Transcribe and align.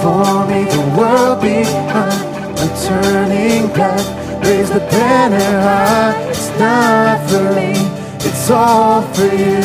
before 0.00 0.46
me, 0.46 0.64
the 0.64 0.80
world 0.96 1.42
behind. 1.42 2.24
I'm 2.58 2.72
turning 2.88 3.68
back, 3.74 4.00
raise 4.42 4.70
the 4.70 4.80
banner 4.80 5.60
high. 5.60 6.14
It's 6.30 6.48
not 6.58 7.20
for 7.28 7.44
me, 7.54 7.72
it's 8.24 8.50
all 8.50 9.02
for 9.12 9.24
you. 9.24 9.60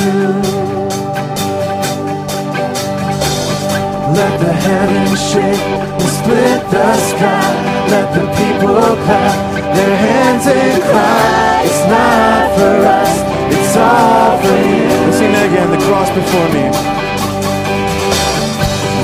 Let 4.12 4.34
the 4.44 4.52
heavens 4.52 5.22
shake 5.32 5.68
and 6.00 6.10
split 6.20 6.62
the 6.70 6.90
sky. 7.12 7.52
Let 7.94 8.08
the 8.14 8.26
people 8.40 8.84
clap 9.06 9.36
their 9.74 9.96
hands 9.96 10.48
and 10.48 10.84
cry. 10.84 11.64
It's 11.64 11.84
not 11.96 12.46
for 12.58 12.76
us, 13.00 13.14
it's 13.56 13.78
all 13.78 14.38
for 14.42 14.58
you. 14.68 14.84
Let's 15.06 15.18
sing 15.18 15.32
that 15.32 15.46
again. 15.46 15.72
The 15.72 15.86
cross 15.86 16.10
before 16.10 16.50
me. 16.52 17.05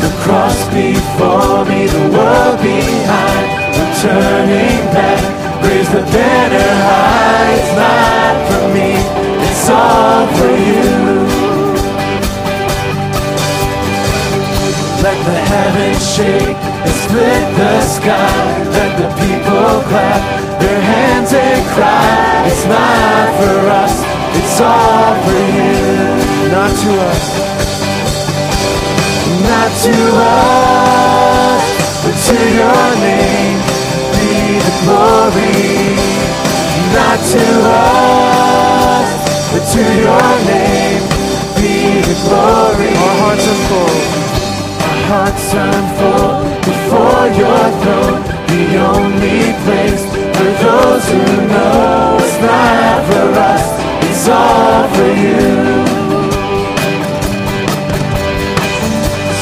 The 0.01 0.09
cross 0.25 0.57
before 0.73 1.63
me, 1.65 1.85
the 1.85 2.05
world 2.09 2.57
behind. 2.57 3.45
I'm 3.77 3.91
turning 4.01 4.81
back, 4.89 5.21
raise 5.63 5.89
the 5.91 6.01
banner 6.01 6.71
high. 6.89 7.53
It's 7.59 7.73
not 7.77 8.35
for 8.49 8.65
me, 8.73 8.89
it's 9.45 9.69
all 9.69 10.25
for 10.37 10.53
you. 10.69 11.21
Let 15.05 15.17
the 15.29 15.39
heavens 15.51 16.03
shake 16.15 16.57
and 16.57 16.95
split 17.05 17.43
the 17.61 17.81
sky. 17.81 18.43
Let 18.73 18.91
the 19.01 19.09
people 19.21 19.85
clap 19.89 20.21
their 20.61 20.81
hands 20.81 21.31
and 21.31 21.61
cry. 21.75 22.47
It's 22.49 22.65
not 22.65 23.27
for 23.37 23.57
us, 23.81 23.95
it's 24.33 24.61
all 24.61 25.13
for 25.25 25.41
you. 25.57 26.49
Not 26.49 26.71
to 26.81 26.91
us. 27.11 27.60
Not 29.51 29.71
to 29.85 29.97
us, 30.31 31.63
but 32.03 32.15
to 32.27 32.37
your 32.59 32.87
name 33.03 33.59
be 34.15 34.31
the 34.65 34.73
glory. 34.83 35.59
Not 36.95 37.19
to 37.33 37.45
us, 37.67 39.09
but 39.51 39.63
to 39.73 39.83
your 40.05 40.31
name 40.51 41.03
be 41.59 41.75
the 42.09 42.17
glory. 42.25 42.91
Our 42.95 43.15
hearts 43.21 43.45
are 43.51 43.61
full 43.67 44.21
our 44.91 45.01
hearts 45.11 45.53
unfold 45.53 46.41
before 46.65 47.27
your 47.41 47.63
throne, 47.81 48.23
the 48.51 48.65
only 48.93 49.41
place 49.63 50.03
for 50.35 50.51
those 50.65 51.05
who 51.11 51.23
know 51.51 52.17
it's 52.19 52.37
not 52.41 52.99
for 53.09 53.27
us, 53.51 53.65
it's 54.09 54.27
all 54.27 54.87
for 54.95 55.11
you. 55.23 56.00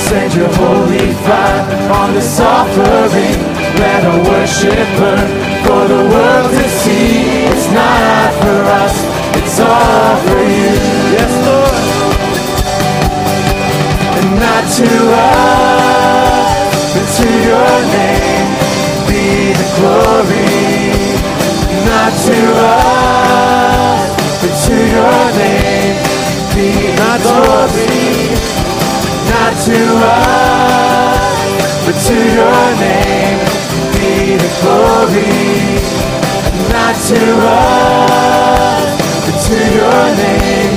Send 0.10 0.34
your 0.34 0.50
holy 0.54 1.14
fire 1.22 1.92
on 1.94 2.16
this 2.16 2.40
offering, 2.40 3.38
let 3.78 4.04
our 4.10 4.18
worship 4.26 4.88
burn 4.98 5.30
for 5.62 5.86
the 5.86 6.02
world 6.10 6.50
to 6.50 6.66
see. 6.82 7.46
It's 7.46 7.70
not 7.70 8.34
for 8.42 8.60
us, 8.82 8.96
it's 9.38 9.60
all 9.60 10.16
for 10.26 10.42
you. 10.58 10.74
Yes, 11.14 11.34
Lord 11.46 11.78
And 14.18 14.30
not 14.42 14.64
to 14.82 14.90
us, 15.14 16.58
but 16.96 17.08
to 17.18 17.30
your 17.46 17.76
name 17.94 18.50
be 19.06 19.54
the 19.62 19.68
glory. 19.78 20.90
Not 21.86 22.12
to 22.26 22.40
us, 22.66 24.10
but 24.42 24.54
to 24.66 24.74
your 24.74 25.22
name 25.38 25.98
be 26.56 26.68
the 26.98 27.14
glory. 27.22 28.19
Not 29.50 29.66
to 29.66 29.82
us, 30.06 31.26
but 31.84 31.98
to 32.06 32.18
your 32.38 32.66
name 32.86 33.40
be 33.98 34.38
the 34.38 34.52
glory. 34.62 35.26
Not 36.70 36.94
to 37.10 37.22
us, 37.50 38.94
but 39.26 39.38
to 39.50 39.58
your 39.74 40.06
name 40.22 40.76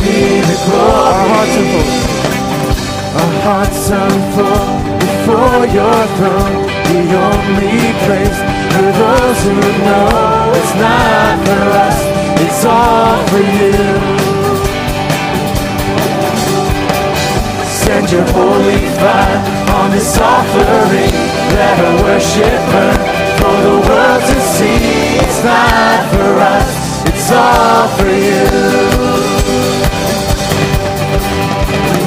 be 0.00 0.40
the 0.48 0.56
glory. 0.64 1.12
Our 1.12 1.28
hearts 1.28 1.56
are 1.56 1.68
full. 1.72 1.92
Our 3.20 3.32
hearts 3.44 3.84
unfold 4.00 4.80
before 5.04 5.64
your 5.76 6.00
throne, 6.16 6.56
the 6.88 7.02
only 7.20 7.76
place 8.08 8.38
for 8.72 8.88
those 8.96 9.38
who 9.44 9.56
know 9.84 10.56
it's 10.56 10.74
not 10.80 11.36
for 11.44 11.64
us, 11.84 11.98
it's 12.40 12.64
all 12.64 13.16
for 13.28 13.44
you. 13.44 14.15
Send 18.06 18.24
your 18.24 18.34
holy 18.34 18.86
fire 19.00 19.38
on 19.74 19.90
this 19.90 20.16
offering, 20.16 21.10
let 21.58 21.76
our 21.80 22.02
worship 22.04 22.60
burn 22.70 22.94
for 23.38 23.56
the 23.66 23.76
world 23.88 24.22
to 24.22 24.40
see. 24.54 25.18
It's 25.18 25.42
not 25.42 26.06
for 26.12 26.38
us, 26.38 27.02
it's 27.08 27.32
all 27.32 27.88
for 27.96 28.06
you 28.06 28.46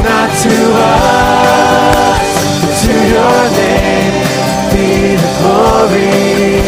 not 0.07 0.29
to 0.43 0.55
us, 0.87 2.29
but 2.61 2.73
to 2.83 2.93
your 3.15 3.41
name 3.59 4.15
be 4.71 5.17
the 5.19 5.29
glory. 5.41 6.63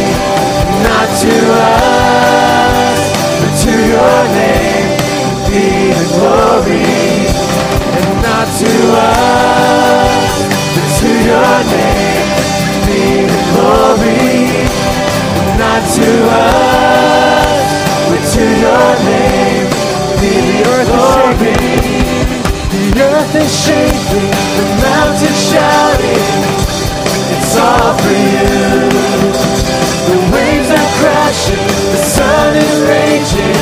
Not 0.84 1.08
to 1.24 1.36
us, 1.64 3.00
but 3.40 3.54
to 3.64 3.74
your 3.94 4.20
name 4.36 4.90
be 5.48 5.94
the 5.94 6.08
glory. 6.18 7.01
To 8.62 8.68
us, 8.68 10.34
to 11.02 11.10
your 11.10 11.58
name 11.74 12.30
be 12.86 13.26
the 13.26 13.42
glory. 13.50 14.70
Not 15.58 15.82
to 15.98 16.10
us, 16.30 17.66
but 18.06 18.22
to 18.34 18.44
your 18.62 18.92
name 19.10 19.66
be 20.22 20.34
the 20.62 20.78
glory. 20.94 21.58
The 22.70 22.84
earth 23.02 23.34
is 23.34 23.52
shaking, 23.66 24.30
the 24.30 24.66
mountains 24.86 25.42
shouting. 25.50 26.30
It's 27.34 27.58
all 27.58 27.98
for 27.98 28.14
you. 28.14 28.46
The 30.06 30.18
waves 30.34 30.70
are 30.70 30.90
crashing, 31.02 31.68
the 31.94 32.02
sun 32.14 32.56
is 32.56 32.76
raging. 32.86 33.58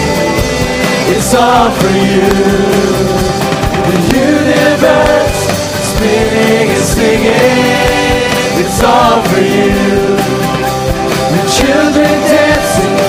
It's 1.16 1.34
all 1.34 1.72
for 1.72 1.94
you. 1.96 3.39
Universe 4.80 5.44
spinning 5.92 6.70
and 6.72 6.86
singing. 6.86 7.36
It's 8.64 8.82
all 8.82 9.22
for 9.24 9.42
you. 9.42 10.16
The 11.36 11.44
children 11.52 12.08
dancing, 12.32 13.09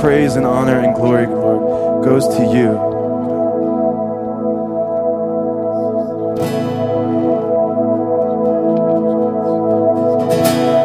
praise 0.00 0.36
and 0.36 0.46
honor 0.46 0.80
and 0.80 0.94
glory, 0.94 1.26
Lord, 1.26 2.04
goes 2.04 2.26
to 2.36 2.42
you. 2.44 2.70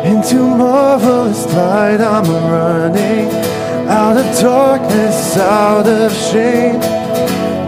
Into 0.05 0.35
marvelous 0.35 1.45
light 1.53 2.01
I'm 2.01 2.27
running 2.51 3.29
out 3.87 4.17
of 4.17 4.39
darkness, 4.39 5.37
out 5.37 5.87
of 5.87 6.13
shame. 6.13 6.79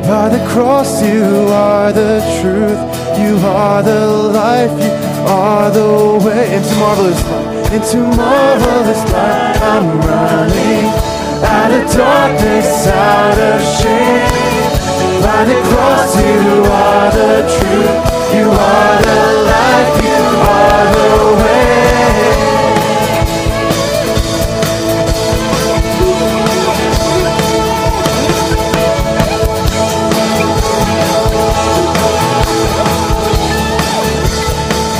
By 0.03 0.29
the 0.29 0.45
cross, 0.49 1.01
you 1.03 1.23
are 1.23 1.91
the 1.91 2.19
truth, 2.41 2.79
you 3.19 3.37
are 3.45 3.83
the 3.83 4.07
life, 4.07 4.71
you 4.71 4.91
are 5.27 5.71
the 5.71 6.25
way. 6.25 6.55
Into 6.55 6.75
marvelous 6.75 7.23
light, 7.25 7.73
into 7.73 7.97
marvelous 8.17 9.11
light 9.11 9.57
I'm 9.61 9.99
running 10.01 11.10
out 11.43 11.71
of 11.71 11.83
darkness, 11.91 12.87
out 12.87 13.39
of 13.39 13.61
shame. 13.79 14.29
By 15.21 15.45
the 15.45 15.57
cross, 15.69 16.15
you 16.17 16.63
are 16.65 17.11
the 17.11 17.33
truth, 17.53 17.97
you 18.35 18.47
are 18.49 18.97
the 19.07 19.21
life, 19.51 19.93
you 20.03 20.21
are 20.55 20.85
the 20.95 21.09
way. 21.41 21.61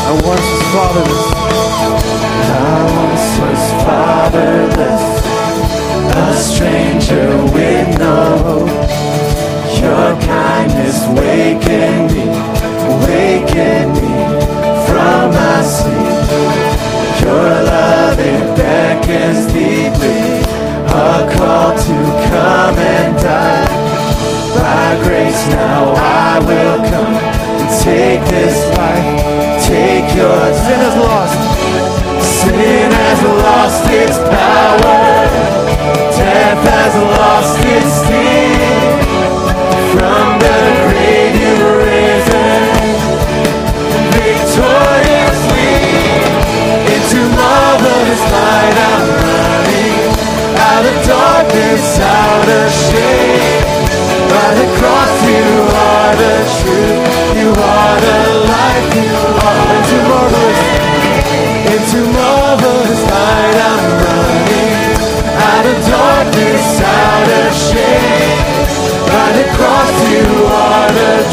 I 0.03 0.11
once 0.25 0.47
was 0.51 0.63
fatherless. 0.73 1.27
I 2.43 2.83
once 2.97 3.29
was 3.41 3.63
fatherless, 3.83 5.03
stranger 6.61 7.27
with 7.55 7.97
no 7.97 8.37
hope. 8.45 8.69
Your 9.81 10.09
kindness 10.21 10.97
wakened 11.17 12.13
me, 12.13 12.25
wakened 13.01 13.93
me 13.97 14.13
from 14.85 15.23
my 15.33 15.57
sleep. 15.65 16.21
Your 17.21 17.49
love 17.73 18.19
it 18.19 18.45
beckons 18.57 19.45
deeply, 19.51 20.21
a 20.85 21.33
call 21.33 21.73
to 21.85 21.97
come 22.29 22.77
and 22.77 23.15
die. 23.17 23.65
By 24.53 24.87
grace 25.03 25.43
now 25.49 25.93
I 25.97 26.39
will 26.47 26.77
come 26.91 27.15
and 27.61 27.69
take 27.81 28.21
this 28.29 28.57
life, 28.77 29.65
take 29.65 30.07
your 30.15 30.43
sin 30.63 30.79
has 30.85 30.97
lost, 31.07 31.39
sin 32.21 32.91
has 32.91 33.19
lost 33.45 33.83
its 33.89 34.17
power, 34.29 35.00
has 36.69 36.93
lost 37.17 37.57
its 37.65 37.91
sting. 38.01 38.99
From 39.93 40.39
the 40.39 40.57
grave 40.87 41.35
you've 41.41 41.65
risen, 41.83 42.81
into 47.01 47.21
light 48.31 48.77
I'm 48.91 49.07
running 49.25 50.01
out 50.69 50.83
of 50.91 50.97
darkness, 51.05 51.99
out 51.99 52.47
of 52.59 52.67
shame. 52.71 53.63
By 54.31 54.49
the 54.59 54.67
cross 54.77 55.15
you 55.27 55.47
are 55.89 56.13
the 56.23 56.37
truth, 56.57 57.03
you 57.39 57.49
are 57.51 57.95
the 58.07 58.19
life, 58.53 58.89
you 58.95 59.11
are 59.49 59.65
into 59.75 60.50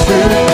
the 0.08 0.48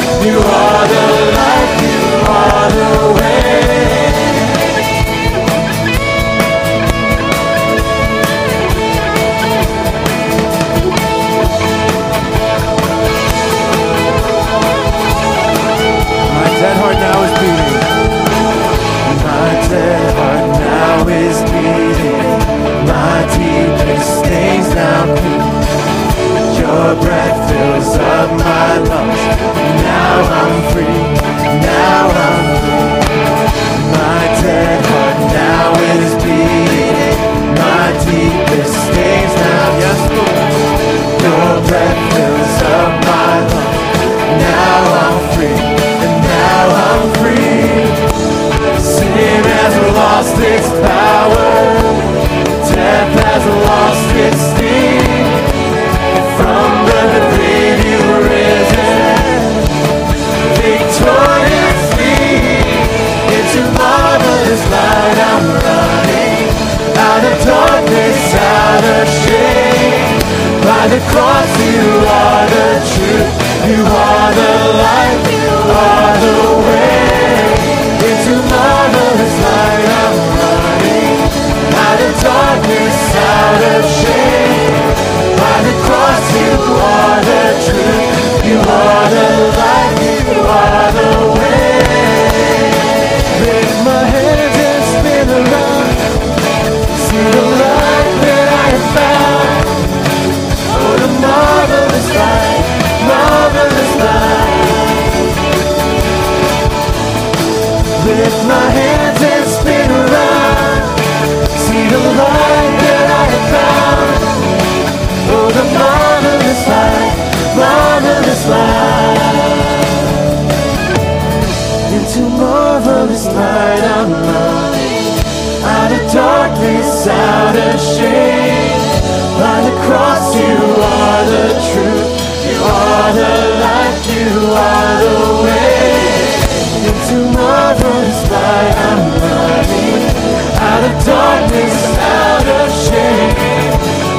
darkness, 141.25 141.77
out 142.17 142.47
of 142.59 142.69
shame. 142.87 143.75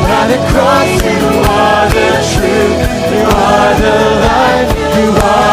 By 0.09 0.23
the 0.31 0.39
cross 0.49 0.91
you 1.13 1.25
are 1.61 1.87
the 1.97 2.09
truth. 2.31 2.79
You 3.15 3.25
are 3.47 3.73
the 3.83 3.97
light, 4.25 4.69
you 4.97 5.09
are 5.33 5.44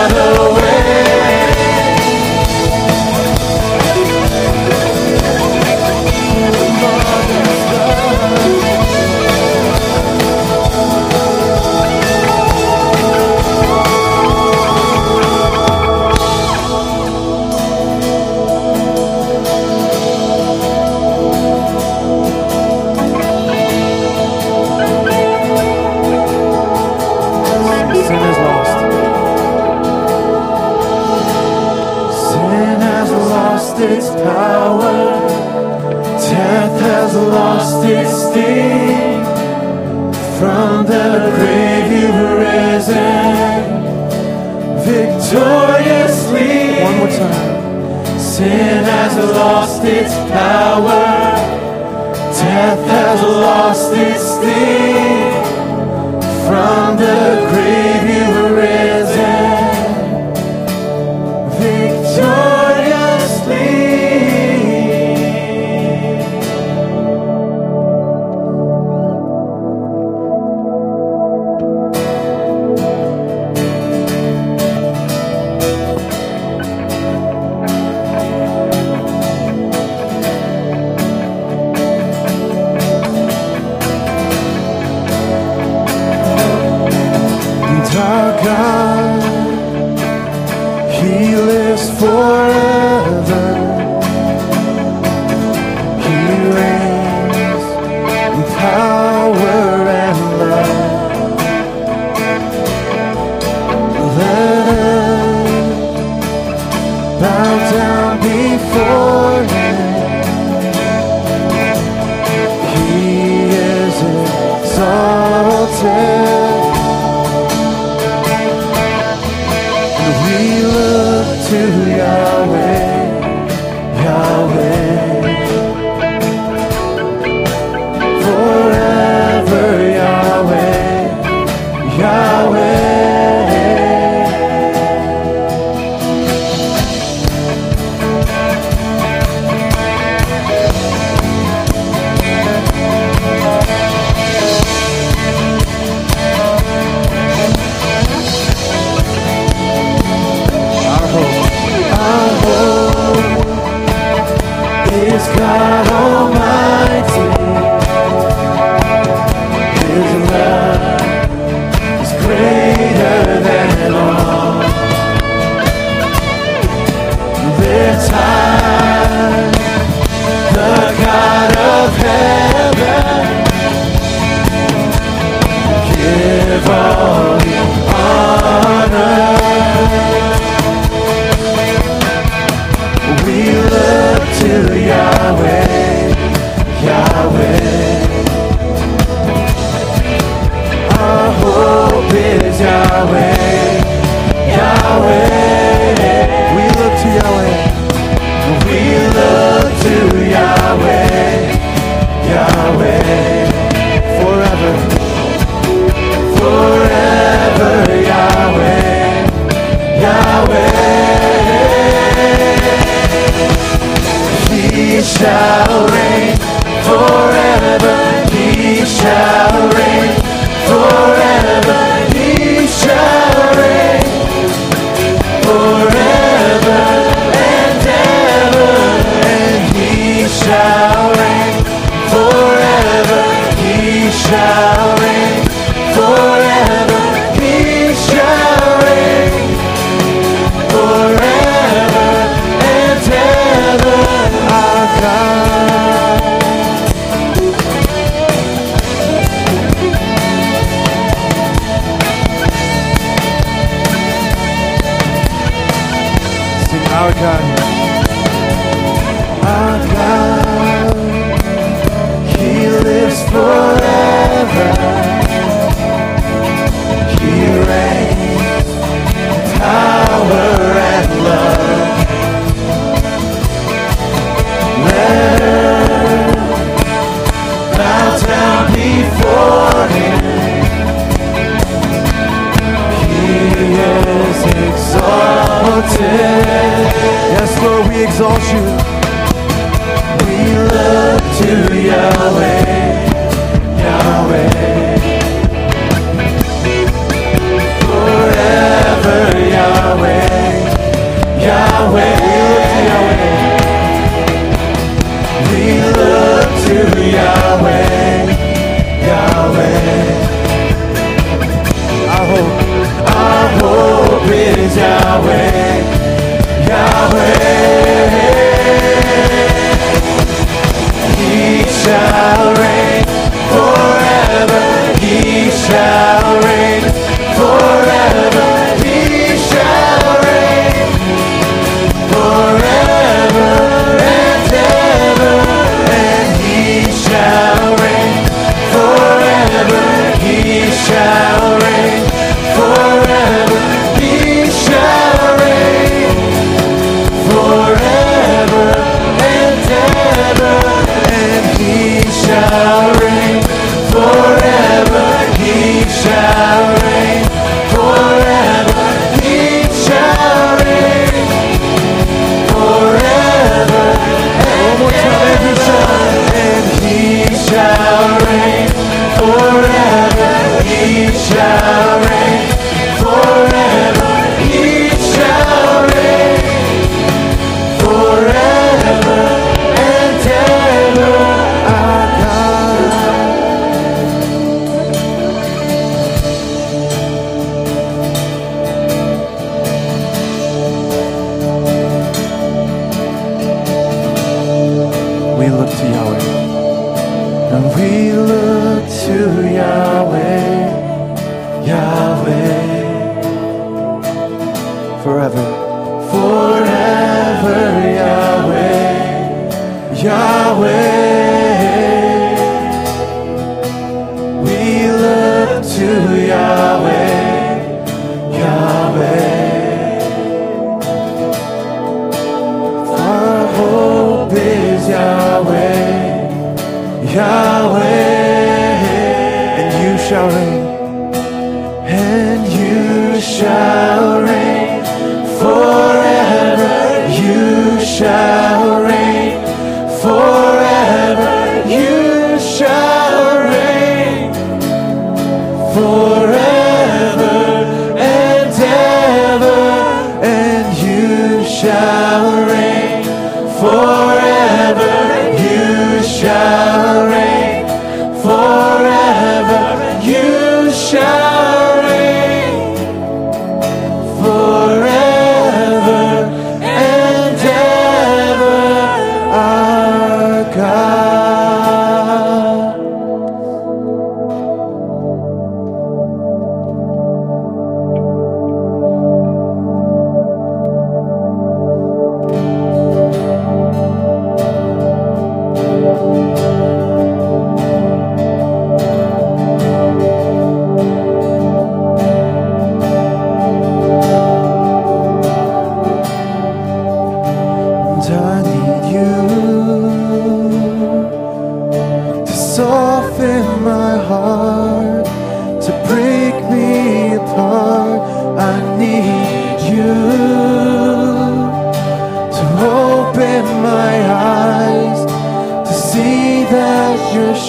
for 453.63 454.02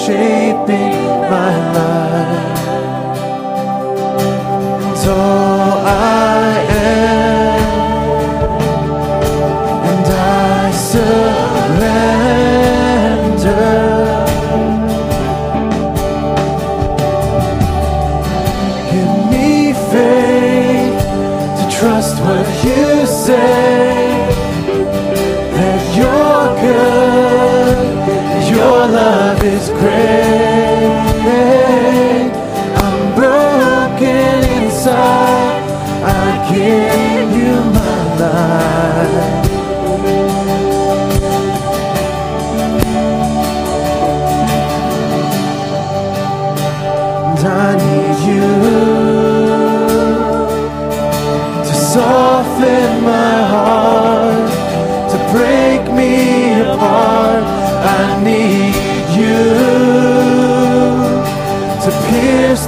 shaping 0.05 0.91
my 1.31 1.72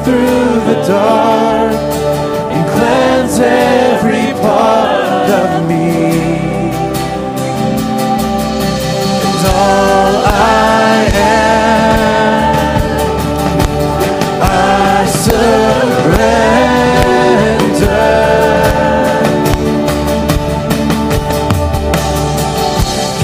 through 0.05 0.61
the 0.69 0.77
dark 0.87 1.73
and 1.73 2.63
cleanse 2.69 3.39
every 3.39 4.33
part 4.39 5.29
of 5.41 5.49
me. 5.67 5.87
And 9.25 9.45
all 9.47 10.13
I 10.27 11.09
am, 11.15 12.53
I 14.41 15.05
surrender. 15.25 16.45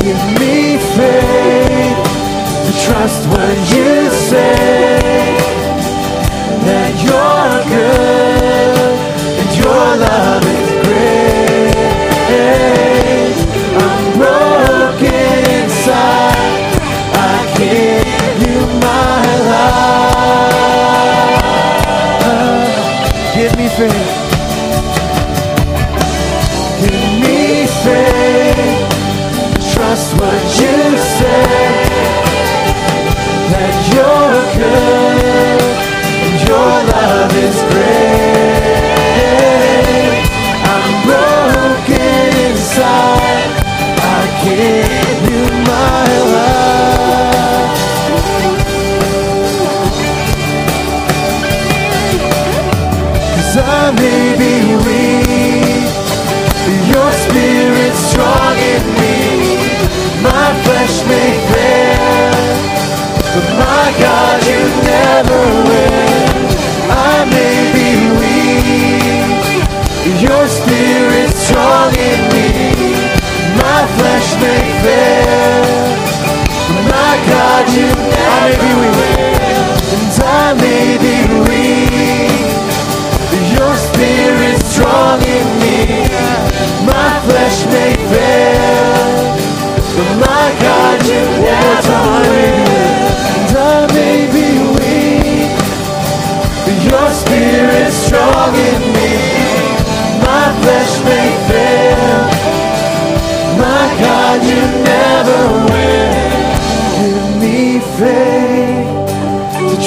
Give 0.01 0.21
me 0.39 0.55
faith 0.97 2.01
to 2.65 2.71
trust 2.85 3.21
when 3.29 3.57
Spirit 70.47 71.29
strong 71.35 71.93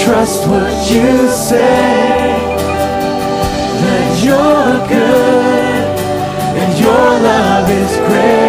trust 0.04 0.46
what 0.48 0.90
you 0.90 1.28
say. 1.30 2.36
That 3.82 4.22
you're 4.22 4.88
good 4.88 5.84
and 6.60 6.78
your 6.78 7.08
love 7.28 7.70
is 7.70 7.96
great. 8.08 8.43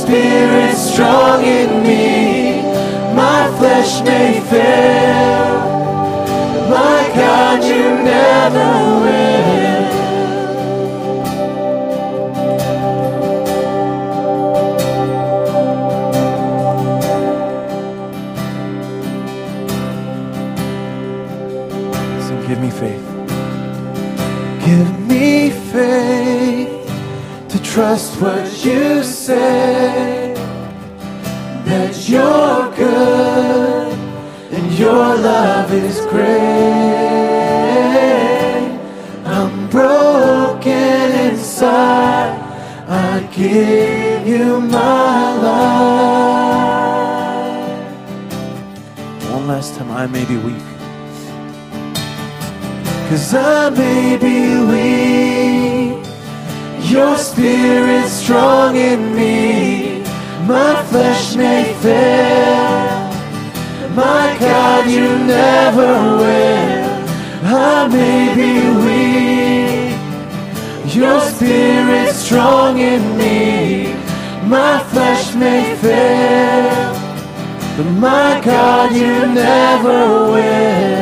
Your 0.00 0.08
spirit's 0.08 0.92
strong 0.92 1.44
in 1.44 1.82
me. 1.82 2.62
My 3.14 3.54
flesh 3.58 4.02
may 4.02 4.40
fail. 4.48 5.58
My 6.70 7.12
God, 7.14 7.62
you 7.62 8.02
never 8.02 8.99
give 43.40 44.26
you 44.28 44.60
my 44.60 45.34
life. 45.46 46.60
One 49.32 49.46
last 49.48 49.76
time, 49.76 49.90
I 49.90 50.06
may 50.06 50.24
be 50.26 50.36
weak. 50.36 50.66
Cause 53.08 53.34
I 53.34 53.70
may 53.70 54.18
be 54.26 54.38
weak. 54.72 56.06
Your 56.92 57.16
spirit's 57.16 58.12
strong 58.12 58.76
in 58.76 59.14
me. 59.14 60.02
My 60.46 60.82
flesh 60.90 61.34
may 61.34 61.72
fail. 61.84 63.10
My 63.94 64.36
God, 64.38 64.90
you 64.90 65.08
never 65.38 65.92
will. 66.20 66.90
I 67.44 67.88
may 67.88 68.34
be 68.40 68.52
weak. 68.84 69.10
Your 70.94 71.20
spirit's 71.20 72.19
strong 72.30 72.78
in 72.78 73.18
me. 73.18 73.92
My 74.46 74.78
flesh 74.92 75.34
may 75.34 75.74
fail. 75.74 76.94
But 77.76 77.90
my 78.06 78.40
God, 78.44 78.92
you 78.94 79.34
never 79.34 80.30
will. 80.30 80.99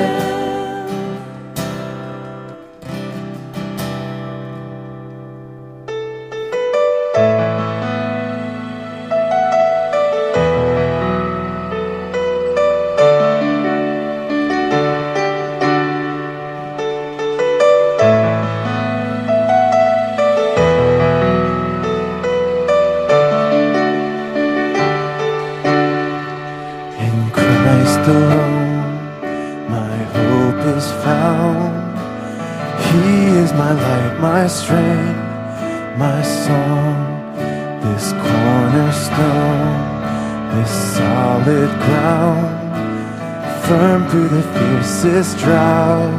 Through 44.11 44.29
the 44.29 44.43
fiercest 44.43 45.39
drought 45.39 46.13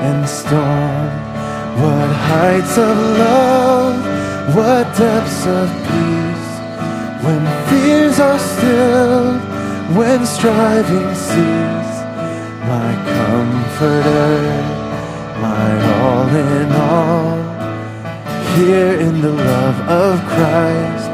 and 0.00 0.28
storm. 0.28 1.10
What 1.80 2.10
heights 2.32 2.76
of 2.76 2.96
love, 3.24 4.56
what 4.56 4.84
depths 4.96 5.46
of 5.46 5.68
peace, 5.88 6.50
when 7.24 7.42
fears 7.68 8.18
are 8.18 8.38
stilled, 8.38 9.40
when 9.96 10.26
striving 10.26 11.14
cease, 11.14 11.96
my 12.72 12.90
comforter, 13.14 14.40
my 15.46 15.70
all 16.00 16.28
in 16.28 16.72
all. 16.72 17.40
Here 18.56 19.00
in 19.00 19.20
the 19.20 19.32
love 19.32 19.78
of 19.88 20.18
Christ 20.34 21.09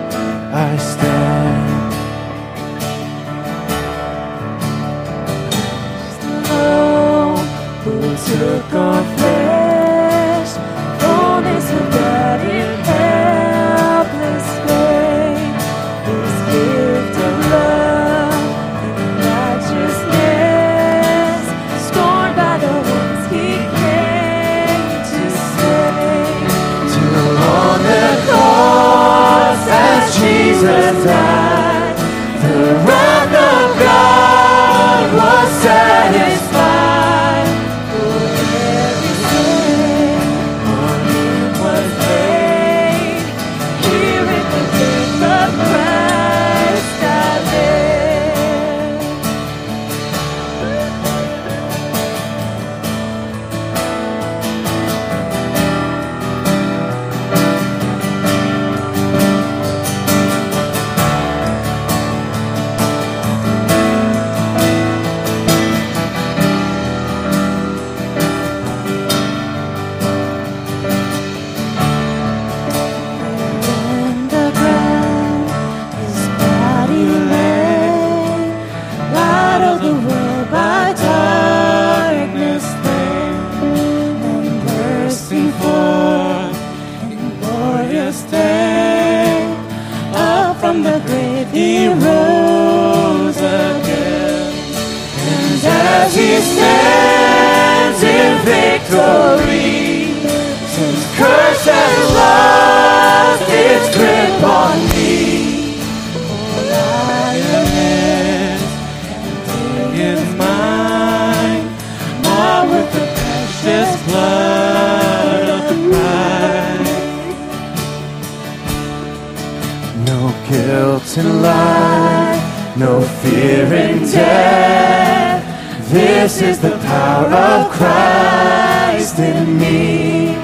No 120.05 120.31
guilt 120.47 121.17
in 121.17 121.41
life, 121.41 122.77
no 122.77 123.01
fear 123.01 123.65
in 123.73 124.01
death. 124.01 125.43
This 125.91 126.43
is 126.43 126.59
the 126.59 126.77
power 126.85 127.33
of 127.33 127.71
Christ 127.71 129.19
in 129.19 129.59
me. 129.59 130.35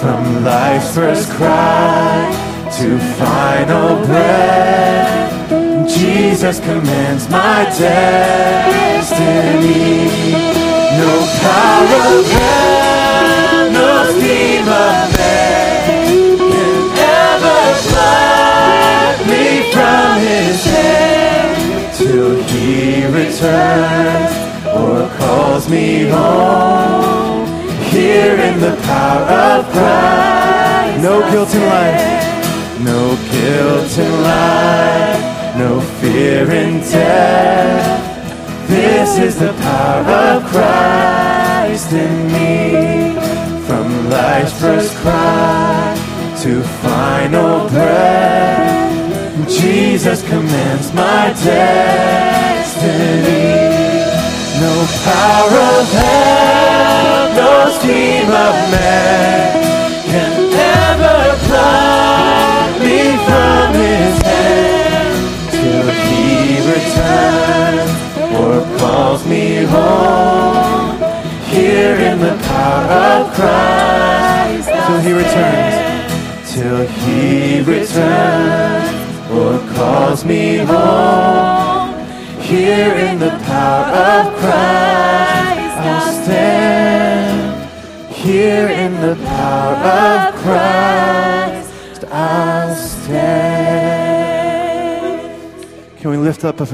From 0.00 0.42
life's 0.42 0.94
first 0.94 1.30
cry 1.32 2.30
to 2.78 2.98
final 3.18 4.06
breath. 4.06 5.50
Jesus 5.86 6.58
commands 6.60 7.28
my 7.28 7.64
destiny. 7.78 9.20
No 10.96 11.26
power 11.42 12.00
of 12.16 12.26
hell, 12.30 13.70
no 13.70 14.06
scheme 14.18 14.68
of 14.68 15.13
from 19.72 20.18
his 20.20 20.64
hand 20.64 21.94
till 21.96 22.42
he 22.44 23.06
returns 23.06 24.32
or 24.66 25.08
calls 25.18 25.68
me 25.68 26.08
home. 26.08 27.46
Here 27.90 28.36
in 28.48 28.58
the 28.60 28.76
power 28.82 29.22
of 29.22 29.64
Christ. 29.72 31.02
No 31.02 31.20
guilt 31.30 31.54
in 31.54 31.62
life. 31.62 32.80
No 32.84 33.16
guilt 33.30 33.98
in 33.98 34.22
life 34.22 35.34
no 35.56 35.80
fear 36.00 36.50
in 36.50 36.80
death. 36.80 38.68
This 38.68 39.18
is 39.18 39.38
the 39.38 39.52
power 39.52 40.10
of 40.34 40.44
Christ 40.46 41.92
in 41.92 42.26
me. 42.32 43.14
From 43.66 44.10
life's 44.10 44.52
first 44.60 44.96
cry 44.96 45.94
to 46.42 46.62
final 46.82 47.68
breath, 47.68 48.73
Jesus 49.48 50.22
commands 50.28 50.92
my 50.94 51.32
destiny. 51.44 51.74
No 54.60 54.86
power 55.04 55.52
of 55.78 55.86
hell, 55.92 57.34
no 57.36 57.70
scheme 57.78 58.30
of 58.30 58.54
man 58.72 59.62
can 60.06 60.32
ever 60.80 61.36
pluck 61.46 62.70
me 62.80 63.00
from 63.26 63.74
his 63.74 64.14
hand 64.22 65.14
till 65.50 65.86
he 66.06 66.24
returns 66.74 67.92
or 68.40 68.52
calls 68.78 69.22
me 69.26 69.64
home. 69.64 70.96
Here 71.50 71.96
in 71.96 72.18
the 72.18 72.36
power 72.44 72.86
of 73.16 73.32
Christ, 73.34 74.68
till 74.86 75.00
he 75.00 75.12
returns, 75.12 76.52
till 76.52 76.86
he 76.86 77.60
returns 77.60 78.93
calls 79.74 80.24
me 80.24 80.58
home. 80.58 81.94
Here 82.40 82.94
in 82.94 83.18
the 83.18 83.30
power 83.44 83.86
of 83.86 84.32
Christ, 84.38 85.78
I'll 85.90 86.12
stand. 86.24 87.68
Here 88.12 88.68
in 88.68 89.00
the 89.00 89.16
power 89.24 89.74
of 89.74 90.34
Christ, 90.36 92.04
I'll 92.10 92.74
stand. 92.74 93.64
Can 95.98 96.10
we 96.10 96.16
lift 96.16 96.44
up 96.44 96.60
a 96.60 96.66